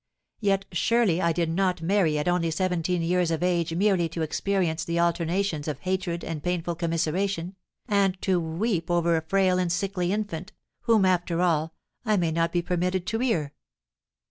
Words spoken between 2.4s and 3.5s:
seventeen years of